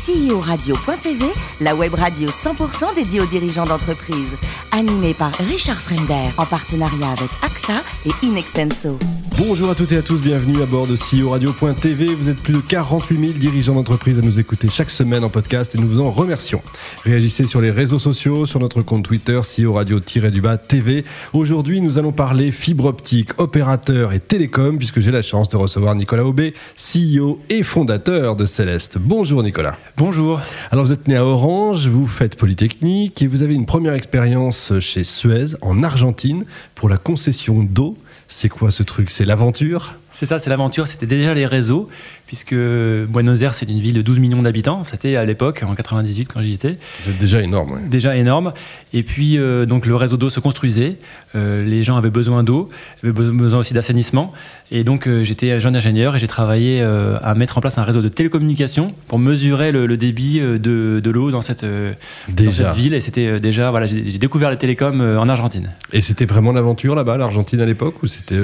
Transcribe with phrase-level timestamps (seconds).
[0.00, 1.26] CEO-radio.tv,
[1.60, 4.34] la web radio 100% dédiée aux dirigeants d'entreprise.
[4.72, 7.74] Animée par Richard Fremder, en partenariat avec AXA
[8.06, 8.98] et Inextenso.
[9.36, 12.14] Bonjour à toutes et à tous, bienvenue à bord de CEO Radio.tv.
[12.14, 15.74] Vous êtes plus de 48 000 dirigeants d'entreprise à nous écouter chaque semaine en podcast
[15.74, 16.62] et nous vous en remercions.
[17.04, 21.04] Réagissez sur les réseaux sociaux, sur notre compte Twitter, CEO Radio-du-bas TV.
[21.32, 25.94] Aujourd'hui, nous allons parler fibre optique, opérateur et télécom, puisque j'ai la chance de recevoir
[25.94, 28.98] Nicolas Aubé, CEO et fondateur de Céleste.
[28.98, 29.78] Bonjour Nicolas.
[29.96, 30.40] Bonjour.
[30.70, 34.72] Alors vous êtes né à Orange, vous faites Polytechnique et vous avez une première expérience
[34.80, 36.44] chez Suez en Argentine
[36.74, 37.98] pour la concession d'eau.
[38.28, 39.10] C'est quoi ce truc?
[39.10, 39.98] C'est l'aventure?
[40.12, 40.86] C'est ça, c'est l'aventure.
[40.86, 41.88] C'était déjà les réseaux,
[42.30, 44.84] puisque Buenos Aires, c'est une ville de 12 millions d'habitants.
[44.84, 46.78] C'était à l'époque, en 98, quand j'y étais.
[47.02, 47.72] C'était déjà énorme.
[47.72, 47.80] Ouais.
[47.90, 48.52] Déjà énorme.
[48.92, 50.98] Et puis, euh, donc, le réseau d'eau se construisait.
[51.36, 52.68] Euh, les gens avaient besoin d'eau,
[53.02, 54.32] avaient besoin aussi d'assainissement.
[54.72, 57.84] Et donc, euh, j'étais jeune ingénieur et j'ai travaillé euh, à mettre en place un
[57.84, 62.74] réseau de télécommunications pour mesurer le, le débit de, de l'eau dans cette, dans cette
[62.74, 62.94] ville.
[62.94, 65.70] Et c'était déjà, voilà, j'ai découvert les télécoms en Argentine.
[65.92, 68.38] Et c'était vraiment l'aventure là-bas, l'Argentine à l'époque, ou c'était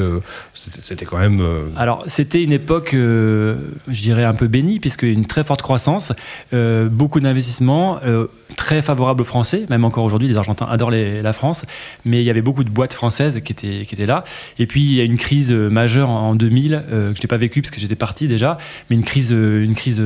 [0.55, 1.43] c'était quand même.
[1.77, 2.97] Alors, c'était une époque,
[3.89, 6.13] je dirais, un peu bénie, puisque une très forte croissance,
[6.53, 11.21] euh, beaucoup d'investissements, euh, très favorable aux Français, même encore aujourd'hui, les Argentins adorent les-
[11.23, 11.65] la France,
[12.05, 14.25] mais il y avait beaucoup de boîtes françaises qui étaient, qui étaient là.
[14.59, 17.29] Et puis, il y a une crise majeure en, en 2000, euh, que je n'ai
[17.29, 18.57] pas vécue parce que j'étais parti déjà,
[18.89, 20.03] mais une crise, une crise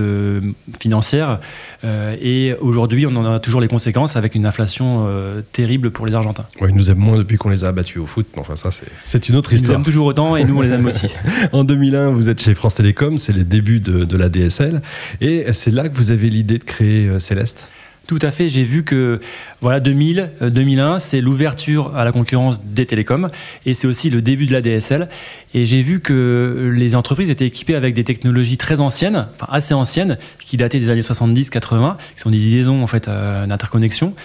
[0.79, 1.41] financière.
[2.23, 5.07] Et aujourd'hui, on en a toujours les conséquences avec une inflation
[5.53, 6.47] terrible pour les Argentins.
[6.61, 8.71] ouais, ils nous aiment moins depuis qu'on les a abattus au foot, mais enfin ça
[8.71, 9.79] c'est- une autre Ils nous histoire.
[9.79, 11.09] aiment toujours autant et nous, on les aime aussi.
[11.53, 14.83] En 2001, vous êtes chez France Télécom, c'est les débuts de, de la DSL,
[15.21, 17.69] et c'est là que vous avez l'idée de créer euh, Céleste?
[18.11, 19.21] Tout à fait, j'ai vu que
[19.61, 23.29] voilà 2000, euh, 2001, c'est l'ouverture à la concurrence des télécoms
[23.67, 25.09] et c'est aussi le début de la DSL.
[25.55, 29.75] Et j'ai vu que les entreprises étaient équipées avec des technologies très anciennes, enfin assez
[29.75, 34.17] anciennes, qui dataient des années 70-80, qui sont des liaisons en fait euh, d'interconnexion.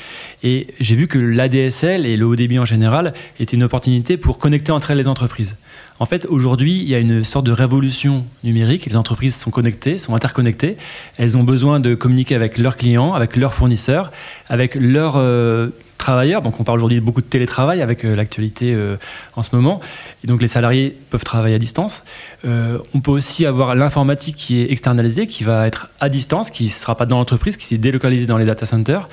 [0.41, 4.39] Et j'ai vu que l'ADSL et le haut débit en général étaient une opportunité pour
[4.39, 5.57] connecter entre elles les entreprises.
[5.97, 8.85] En fait, aujourd'hui, il y a une sorte de révolution numérique.
[8.85, 10.75] Les entreprises sont connectées, sont interconnectées.
[11.17, 14.11] Elles ont besoin de communiquer avec leurs clients, avec leurs fournisseurs,
[14.50, 16.41] avec leurs euh, travailleurs.
[16.41, 18.97] Donc, on parle aujourd'hui beaucoup de télétravail avec euh, l'actualité euh,
[19.38, 19.79] en ce moment.
[20.25, 22.03] Et donc, les salariés peuvent travailler à distance.
[22.44, 26.69] On peut aussi avoir l'informatique qui est externalisée, qui va être à distance, qui ne
[26.69, 29.07] sera pas dans l'entreprise, qui s'est délocalisée dans les data centers.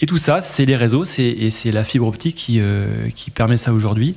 [0.00, 3.72] Et tout ça, c'est les réseaux, c'est, et c'est la fibre optique qui permet ça
[3.72, 4.14] aujourd'hui.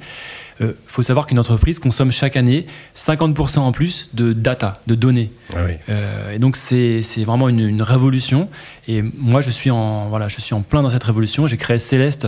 [0.69, 2.65] Il faut savoir qu'une entreprise consomme chaque année
[2.97, 5.31] 50% en plus de data, de données.
[5.53, 5.73] Ah oui.
[5.89, 8.47] Euh, et donc c'est, vraiment une, une révolution.
[8.87, 11.47] Et moi, je suis en, voilà, je suis en plein dans cette révolution.
[11.47, 12.27] J'ai créé Céleste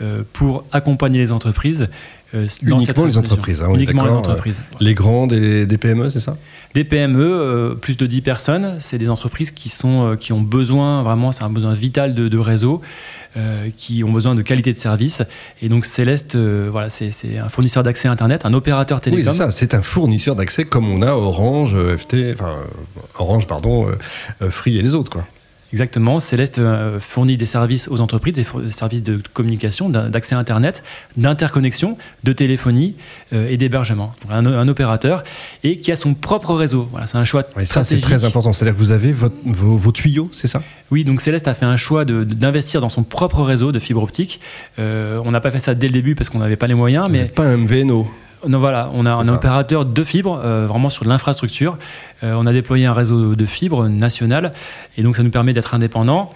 [0.00, 1.88] euh, pour accompagner les entreprises.
[2.34, 4.60] euh, dans Uniquement les entreprises, hein, Uniquement les entreprises.
[4.80, 6.36] Les grandes et des PME, c'est ça?
[6.74, 10.40] Des PME, euh, plus de 10 personnes, c'est des entreprises qui, sont, euh, qui ont
[10.40, 12.82] besoin, vraiment, c'est un besoin vital de, de réseau,
[13.36, 15.22] euh, qui ont besoin de qualité de service.
[15.60, 19.32] Et donc Céleste, euh, voilà, c'est, un fournisseur d'accès Internet, un opérateur Oui, télécom.
[19.32, 19.50] c'est ça.
[19.50, 22.56] C'est un fournisseur d'accès comme on a Orange, euh, FT, enfin
[23.18, 23.88] Orange, pardon,
[24.50, 25.26] Free et les autres, quoi.
[25.74, 30.84] Exactement, Céleste euh, fournit des services aux entreprises, des services de communication, d'accès Internet,
[31.16, 32.94] d'interconnexion, de téléphonie
[33.32, 34.12] euh, et d'hébergement.
[34.30, 35.24] Un, un opérateur
[35.64, 36.86] et qui a son propre réseau.
[36.92, 38.52] Voilà, c'est un choix Ouais, ça, c'est très important.
[38.52, 40.62] C'est-à-dire que vous avez votre- vos, vos tuyaux, c'est ça?
[40.92, 44.38] Oui, donc Céleste a fait un choix d'investir dans son propre réseau de fibre optique.
[44.78, 47.06] Euh, on n'a pas fait ça dès le début parce qu'on n'avait pas les moyens,
[47.06, 48.06] Vous mais n'êtes pas un MVNO.
[48.48, 49.32] Non, voilà, on a un ça.
[49.32, 51.78] opérateur de fibre, euh, vraiment sur de l'infrastructure.
[52.22, 54.50] Euh, on a déployé un réseau de fibre national
[54.96, 56.32] et donc ça nous permet d'être indépendant.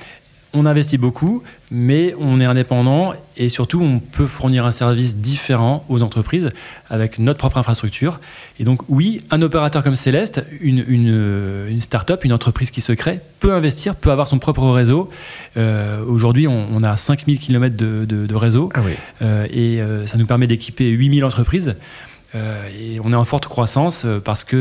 [0.54, 5.84] On investit beaucoup, mais on est indépendant et surtout on peut fournir un service différent
[5.90, 6.48] aux entreprises
[6.88, 8.18] avec notre propre infrastructure.
[8.58, 12.92] Et donc oui, un opérateur comme Céleste, une, une, une start-up, une entreprise qui se
[12.92, 15.08] crée, peut investir, peut avoir son propre réseau.
[15.58, 18.70] Euh, Aujourd'hui, on, on a 5000 km de, de- de réseau.
[18.74, 18.92] Ah oui.
[19.20, 21.76] Euh, et euh, ça nous permet d'équiper 8000 entreprises.
[22.34, 24.56] Euh, et on est en forte croissance euh, parce qu'on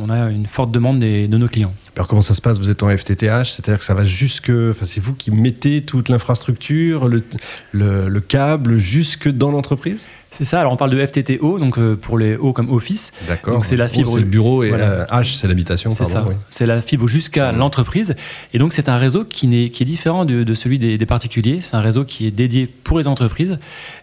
[0.00, 1.72] on a une forte demande des- de nos clients.
[1.94, 2.58] Alors comment ça se passe?
[2.58, 6.08] Vous êtes en FTTH, c'est-à-dire que ça va jusque, enfin c'est vous qui mettez toute
[6.08, 7.22] l'infrastructure, le,
[7.72, 10.08] le câble jusque dans l'entreprise?
[10.34, 13.12] C'est ça, alors on parle de FTTO, donc euh, pour les O comme Office.
[13.28, 13.52] D'accord.
[13.54, 14.84] Donc c'est la Oh, fibre- c'est le bureau et voilà.
[14.90, 15.90] euh, H c'est l'habitation.
[15.90, 16.34] C'est ça, oui.
[16.50, 17.58] c'est la fibre jusqu'à Mhm.
[17.58, 18.16] l'entreprise.
[18.54, 21.58] Et donc c'est un réseau qui, est différent de, de celui des, des particuliers.
[21.60, 23.58] C'est un réseau qui est dédié pour les entreprises.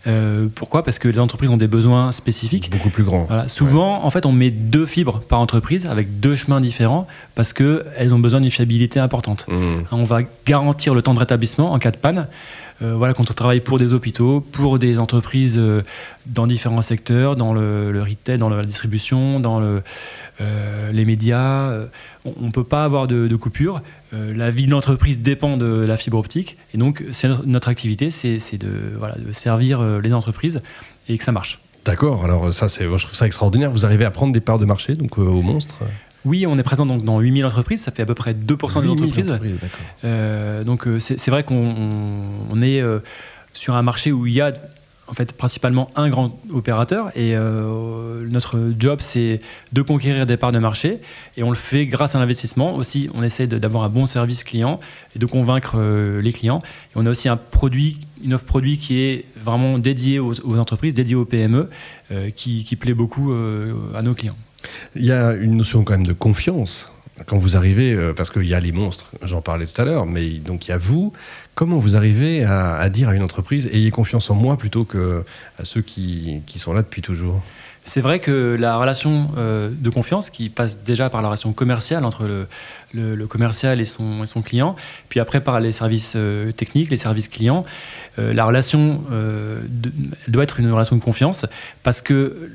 [0.07, 0.83] Euh, pourquoi?
[0.83, 2.69] Parce que les entreprises ont des besoins spécifiques.
[2.71, 3.23] Beaucoup plus grand.
[3.27, 3.47] Voilà.
[3.47, 8.13] Souvent, en fait, on met deux fibres par entreprise avec deux chemins différents parce qu'elles
[8.13, 9.45] ont besoin d'une fiabilité importante.
[9.47, 9.55] Mmh.
[9.91, 12.27] On va garantir le temps de rétablissement en cas de panne.
[12.81, 15.61] Voilà, quand on travaille pour des hôpitaux, pour des entreprises
[16.25, 19.81] dans différents secteurs, dans le, retail, dans la distribution, dans le,
[20.91, 21.73] les médias,
[22.25, 23.81] on ne peut pas avoir de, coupure.
[24.13, 26.57] la vie de l'entreprise dépend de la fibre optique.
[26.73, 27.03] Et donc,
[27.45, 28.97] notre activité, c'est de,
[29.33, 30.61] servir les entreprises
[31.09, 31.59] et que ça marche.
[31.85, 33.71] D'accord, alors ça, je trouve ça extraordinaire.
[33.71, 35.79] Vous arrivez à prendre des parts de marché donc, euh, au monstre?
[36.25, 38.89] Oui, on est présent donc dans 8000 entreprises, ça fait à peu près 2% des
[38.89, 39.39] entreprises.
[40.03, 42.83] Euh, donc euh, c'est, vrai qu'on est
[43.53, 44.51] sur un marché où il y a
[45.09, 49.39] en fait principalement un grand opérateur et euh, notre job c'est
[49.73, 50.99] de conquérir des parts de marché
[51.35, 52.75] et on le fait grâce à l'investissement.
[52.75, 54.79] Aussi on essaie d'avoir un bon service client
[55.15, 56.59] et de convaincre euh, les clients.
[56.91, 60.93] Et on a aussi un produit une offre produit qui est vraiment dédiée aux, entreprises
[60.93, 61.69] dédiée aux PME
[62.11, 63.33] euh, qui, qui, plaît beaucoup
[63.95, 64.35] à nos clients
[64.95, 66.91] il y a une notion quand même de confiance
[67.25, 70.05] quand vous arrivez, euh, parce qu'il y a les monstres, j'en parlais tout à l'heure,
[70.05, 71.13] mais donc il y a vous,
[71.55, 75.23] comment vous arrivez à, dire à une entreprise ayez confiance en moi plutôt que
[75.57, 77.41] à ceux qui, qui sont là depuis toujours?
[77.89, 82.05] C'est vrai que la relation euh, de confiance qui passe déjà par la relation commerciale
[82.05, 84.75] entre le, le, commercial et son, et son, client,
[85.09, 87.63] puis après par les services euh, techniques, les services clients,
[88.19, 89.01] euh, la relation
[90.27, 91.47] doit être une relation de confiance
[91.81, 92.51] parce que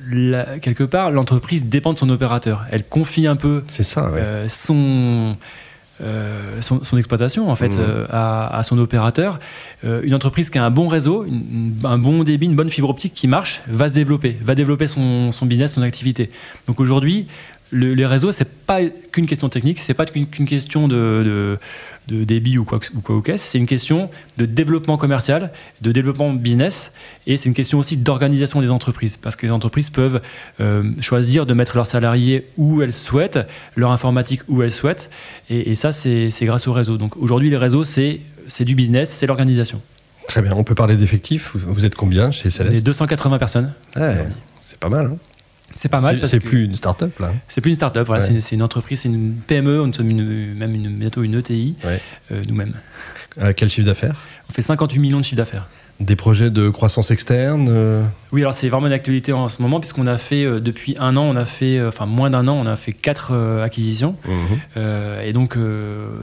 [0.62, 2.64] quelque part l'entreprise dépend de son opérateur.
[2.70, 4.12] Elle confie un peu ça,
[4.46, 5.36] son
[6.00, 7.78] euh, son, exploitation en fait mmh.
[7.78, 9.38] euh, à, son opérateur.
[9.84, 11.24] Euh, une entreprise qui a un bon réseau,
[11.84, 15.30] un bon débit, une bonne fibre optique qui marche, va se développer, va développer son,
[15.30, 16.30] son business, son activité.
[16.66, 17.28] Donc aujourd'hui,
[17.74, 18.80] les réseaux, c'est pas
[19.12, 21.58] qu'une question technique, c'est pas qu'une question de,
[22.08, 25.92] de, débit ou quoi, ou quoi ou qu'est-ce, c'est une question de développement commercial, de
[25.92, 26.92] développement business,
[27.26, 30.20] et c'est une question aussi d'organisation des entreprises, parce que les entreprises peuvent
[30.60, 33.40] euh, choisir de mettre leurs salariés où elles souhaitent,
[33.76, 35.10] leur informatique où elles souhaitent,
[35.50, 36.96] et, ça, c'est grâce au réseau.
[36.96, 38.20] Donc aujourd'hui, les réseaux, c'est
[38.60, 39.80] du business, c'est l'organisation.
[40.28, 41.54] Très bien, on peut parler d'effectifs.
[41.54, 42.76] Vous êtes combien chez Céleste?
[42.78, 43.74] Est 280 personnes.
[44.60, 45.06] c'est pas mal.
[45.06, 45.18] Hein
[45.74, 46.26] c'est pas mal.
[46.26, 47.32] C'est plus une start-up là.
[47.48, 48.06] C'est plus une start-up.
[48.06, 48.22] Voilà.
[48.22, 49.80] C'est une entreprise, c'est une PME.
[49.80, 52.74] On sommes même une, bientôt une ETI euh, nous-mêmes.
[53.40, 54.16] Euh, quel chiffre d'affaires?
[54.48, 55.68] On fait 58 millions de chiffre d'affaires.
[56.00, 58.02] Des projets de croissance externe euh
[58.32, 61.16] Oui, alors c'est vraiment une actualité en ce moment, puisqu'on a fait, euh, depuis un
[61.16, 63.32] an, on a fait, euh, enfin moins d'un an, on a fait quatre
[63.62, 64.16] acquisitions.
[64.26, 64.82] Mhm.
[65.24, 65.56] et donc,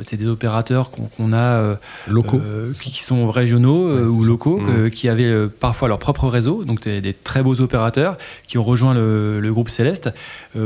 [0.05, 1.77] c'est des opérateurs qu'on a.
[2.07, 2.41] locaux
[2.81, 4.89] qui, sont régionaux ou locaux, mhm.
[4.89, 8.17] qui avaient parfois leur propre réseau, donc des, très beaux opérateurs
[8.47, 10.09] qui ont rejoint le, le groupe Céleste,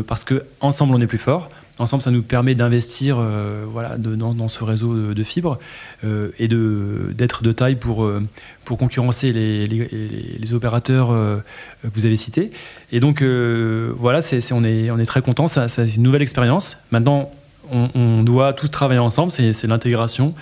[0.08, 1.50] parce qu'ensemble, on est plus fort.
[1.78, 5.60] Ensemble, ça nous permet d'investir euh, voilà, dans, ce réseau de, fibres
[6.06, 8.24] euh, et d'être de, taille pour, euh,
[8.64, 12.52] pour concurrencer les, les, opérateurs que vous avez cités.
[12.92, 15.48] Et donc, voilà, c'est on, est, on est très content.
[15.48, 16.78] C'est une nouvelle expérience.
[16.92, 17.30] Maintenant,
[17.72, 19.32] on, on, doit tous travailler ensemble.
[19.32, 20.34] C'est l'intégration.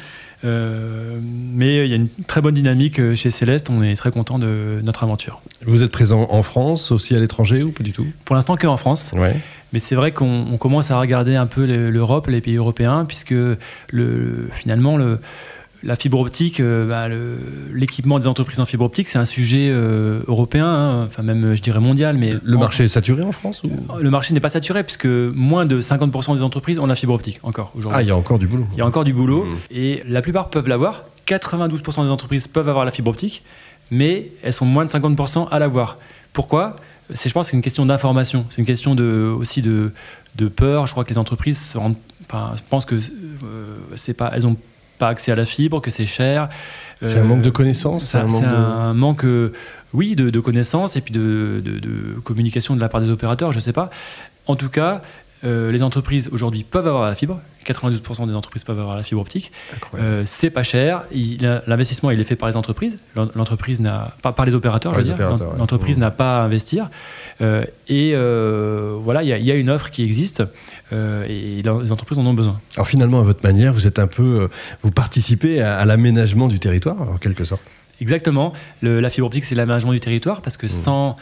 [0.45, 3.69] Euh, mais il y a une très bonne dynamique chez Céleste.
[3.69, 5.41] On est très content de notre aventure.
[5.65, 8.05] Vous êtes présent en France, aussi à l'étranger ou pas du tout?
[8.25, 9.13] Pour l'instant, que en France.
[9.15, 9.35] Ouais.
[9.73, 13.33] Mais c'est vrai qu'on commence à regarder un peu l'Europe, les pays européens, puisque
[13.91, 15.19] le, finalement, le,
[15.83, 17.13] la fibre optique, euh, bah,
[17.73, 21.61] l'équipement des entreprises en fibre optique, c'est un sujet euh, européen, hein, enfin même je
[21.61, 22.17] dirais mondial.
[22.17, 23.71] Mais le marché est saturé en France ou...
[23.99, 27.39] Le marché n'est pas saturé puisque moins de 50% des entreprises ont la fibre optique
[27.43, 27.97] encore aujourd'hui.
[27.99, 28.67] Ah, il y a encore du boulot.
[28.73, 29.57] Il y a encore du boulot mmh.
[29.71, 31.03] et la plupart peuvent l'avoir.
[31.27, 33.43] 92% des entreprises peuvent avoir la fibre optique,
[33.91, 35.97] mais elles sont moins de 50% à l'avoir.
[36.31, 36.75] Pourquoi?
[37.13, 38.45] C'est, je pense, que c'est une question d'information.
[38.49, 39.91] C'est une question de, aussi de,
[40.35, 40.85] de peur.
[40.85, 44.57] Je crois que les entreprises se rendent, enfin, pensent que euh, c'est pas, elles ont
[44.97, 46.49] pas accès à la fibre, que c'est cher.
[47.01, 49.51] C'est un manque de connaissances C'est un, manque, euh,
[49.93, 53.61] oui, de, connaissances et puis de, de, communication de la part des opérateurs, je ne
[53.61, 53.89] sais pas.
[54.45, 55.01] En tout cas,
[55.45, 57.39] euh, les entreprises aujourd'hui peuvent avoir la fibre.
[57.65, 59.51] 92% des entreprises peuvent avoir la fibre optique.
[59.95, 61.05] Euh, c'est pas cher.
[61.67, 62.97] L'investissement il est fait par les entreprises.
[63.15, 65.17] L'entreprise n'a pas par les opérateurs, je veux dire.
[65.57, 66.89] L'entreprise n'a pas à investir.
[67.41, 68.13] Euh, et
[69.01, 70.43] voilà, il y, a une offre qui existe
[70.91, 72.59] et les entreprises en ont besoin.
[72.75, 74.49] Alors finalement, à votre manière, vous êtes un peu,
[74.81, 77.61] vous participez à, l'aménagement du territoire en quelque sorte?
[78.01, 78.53] Exactement.
[78.81, 80.69] la fibre optique, c'est l'aménagement du territoire parce que mmh.
[80.69, 81.15] sans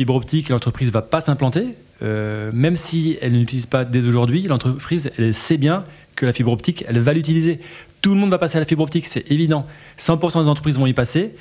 [0.00, 1.74] fibre optique, l'entreprise ne va pas s'implanter.
[2.02, 5.84] Euh, même si elle ne l'utilise pas dès aujourd'hui, l'entreprise elle sait bien
[6.16, 7.60] que la fibre optique, elle va l'utiliser.
[8.00, 9.66] Tout le monde va passer à la fibre optique, c'est évident.
[9.98, 11.34] 100% des entreprises vont y passer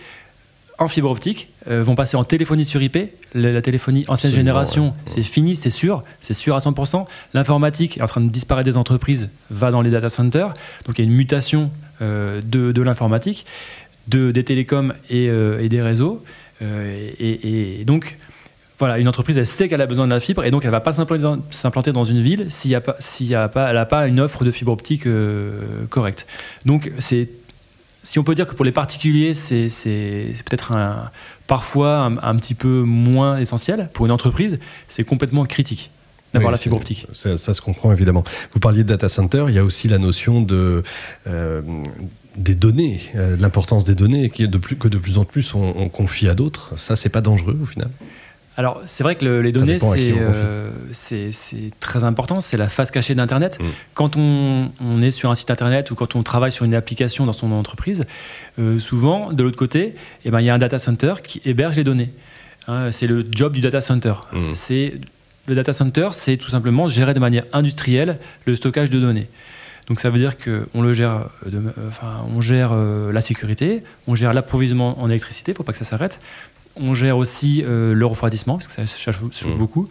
[0.78, 2.98] en fibre optique, euh, vont passer en téléphonie sur IP.
[3.34, 7.06] La, téléphonie ancienne génération, c'est fini, c'est sûr, c'est sûr à 100%.
[7.34, 10.54] L'informatique est en train de disparaître des entreprises, va dans les data centers.
[10.86, 13.46] Donc il y a une mutation euh, de, l'informatique,
[14.10, 15.30] de, des télécoms et,
[15.70, 16.22] des réseaux.
[16.62, 18.18] et, donc,
[18.80, 20.76] voilà, une entreprise, elle sait qu'elle a besoin de la fibre et donc elle ne
[20.76, 24.08] va pas s'implanter dans une ville s'il a pas, s'il a pas, elle n'a pas
[24.08, 26.26] une offre de fibre optique euh, correcte.
[26.66, 27.30] Donc c'est
[28.04, 29.68] si on peut dire que pour les particuliers, c'est
[30.46, 30.74] peut-être
[31.48, 35.92] parfois un, petit peu moins essentiel, pour une entreprise, c'est complètement critique
[36.34, 37.08] d'avoir la fibre optique.
[37.14, 38.24] Ça, se comprend évidemment.
[38.54, 40.84] Vous parliez de data center, il y a aussi la notion de,
[41.28, 41.62] euh,
[42.38, 45.54] des données, euh, l'importance des données qui est de plus, que de plus en plus
[45.56, 46.80] on, confie à d'autres.
[46.80, 47.90] Ça, c'est pas dangereux au final?
[48.60, 51.32] Alors, c'est vrai que les données, euh, c'est
[51.80, 52.42] très important.
[52.42, 53.58] C'est la face cachée d'Internet.
[53.58, 53.66] Mm.
[53.94, 57.32] Quand on, est sur un site Internet ou quand on travaille sur une application dans
[57.32, 58.06] son entreprise,
[58.80, 61.86] souvent, de l'autre côté, eh ben, il y a un data center qui héberge les
[61.86, 62.10] données.
[62.68, 64.16] Hein, c'est le job du data center.
[64.34, 64.54] Mm.
[64.54, 64.96] C'est
[65.48, 69.30] le data center, c'est tout simplement gérer de manière industrielle le stockage de données.
[69.90, 73.82] Donc ça veut dire qu'on le gère, euh, euh, enfin, on gère euh, la sécurité,
[74.08, 76.20] on gère l'approvisionnement en électricité, il ne faut pas que ça s'arrête.
[76.76, 79.58] On gère aussi le refroidissement, parce que ça, joue, mmh.
[79.58, 79.90] beaucoup.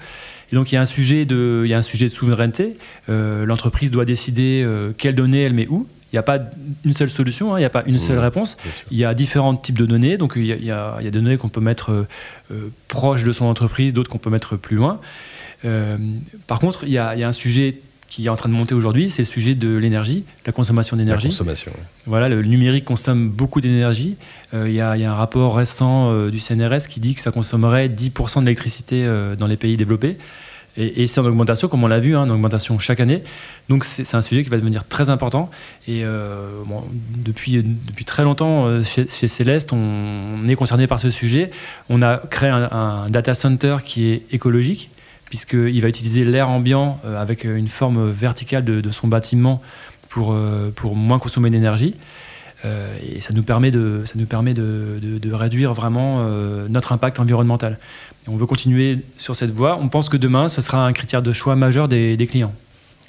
[0.50, 2.78] Et donc il y a un sujet de, il y a un sujet de souveraineté.
[3.08, 4.66] L'entreprise doit décider
[4.96, 5.86] quelles données elle met où.
[6.10, 6.38] Il n'y a pas
[6.86, 8.56] une seule solution, hein, il n'y a pas une seule mmh, réponse.
[8.90, 10.16] Il y a différents types de données.
[10.16, 12.06] Donc il y a, il y a des données qu'on peut mettre
[12.88, 15.00] proches de son entreprise, d'autres qu'on peut mettre plus loin.
[15.64, 15.96] Euh,
[16.46, 19.22] par contre, il y, a un sujet qui est en train de monter aujourd'hui, c'est
[19.22, 21.26] le sujet de l'énergie, la consommation d'énergie.
[21.26, 21.72] La consommation.
[22.06, 24.16] Voilà, le numérique consomme beaucoup d'énergie.
[24.54, 27.88] Euh, il y, a un rapport récent euh, du CNRS qui dit que ça consommerait
[27.88, 29.06] 10% d'électricité
[29.38, 30.16] dans les pays développés.
[30.76, 33.24] Et, c'est en augmentation, comme on l'a vu, hein, en augmentation chaque année.
[33.68, 35.50] Donc c'est un sujet qui va devenir très important.
[35.88, 36.04] Et
[37.16, 41.50] depuis, depuis très longtemps, chez, Céleste, on, est concerné par ce sujet.
[41.88, 44.90] On a créé un data center qui est écologique,
[45.28, 49.60] puisqu'il va utiliser l'air ambiant euh, avec euh, une forme verticale de, son bâtiment
[50.08, 51.94] pour, euh, pour moins consommer d'énergie.
[52.64, 56.26] et ça nous permet de, ça nous permet de, de, réduire vraiment
[56.68, 57.78] notre impact environnemental.
[58.26, 59.78] on veut continuer sur cette voie.
[59.80, 62.52] On pense que demain, ce sera un critère de choix majeur des, des clients.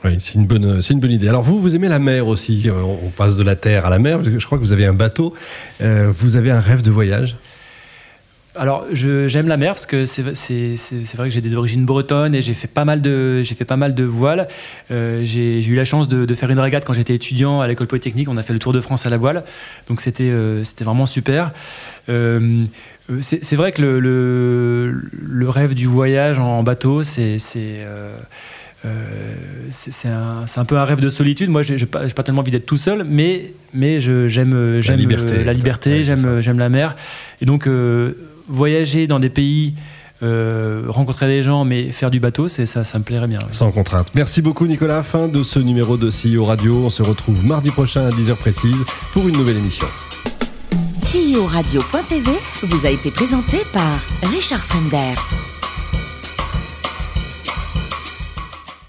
[0.04, 1.28] Oui, c'est une, bonne, c'est une bonne idée.
[1.28, 2.70] Alors vous, vous aimez la mer aussi.
[2.72, 4.24] On passe de la terre à la mer.
[4.24, 5.34] Je crois que vous avez un bateau.
[5.80, 7.38] vous avez un rêve de voyage
[8.60, 12.54] alors, j'aime la mer parce que c'est vrai que j'ai des origines bretonnes et j'ai
[12.54, 14.50] fait pas mal de, fait pas mal de voiles.
[14.92, 18.28] Euh, j'ai eu la chance de, faire une régate quand j'étais étudiant à l'école polytechnique.
[18.28, 19.46] On a fait le Tour de France à la voile.
[19.88, 21.54] Donc, c'était euh, vraiment super.
[22.10, 22.66] Euh,
[23.22, 24.00] c'est vrai que le,
[24.92, 27.80] le, rêve du voyage en, bateau, c'est c'est
[30.06, 31.50] un, un, peu un rêve de solitude.
[31.50, 35.54] Moi, j'ai pas, pas tellement envie d'être tout seul, mais, mais j'aime la liberté, la
[35.54, 36.98] liberté j'aime la mer.
[37.42, 37.68] Et donc,
[38.50, 39.76] voyager dans des pays,
[40.22, 43.40] euh, rencontrer des gens, mais faire du bateau, c'est ça, ça me plairait bien.
[43.52, 44.10] Sans contrainte.
[44.16, 45.04] Merci beaucoup Nicolas.
[45.04, 46.84] Fin de ce numéro de CEO Radio.
[46.86, 49.88] On se retrouve mardi prochain à 10h précise pour une nouvelle émission.
[51.00, 52.32] CEO Radio.tv
[52.64, 55.16] vous a été présenté par Richard Fremder.